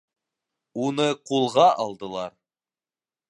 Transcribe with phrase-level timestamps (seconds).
[0.85, 2.35] -Уны ҡулға алдылар!